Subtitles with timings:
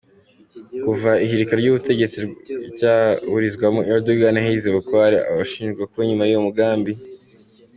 [0.83, 2.17] Kuva ihirika ry’ubutegetsi
[2.75, 6.91] ryaburizwamo, Erdogan yahize bukware abashinjwaga kuba inyuma y’uyu mugambi.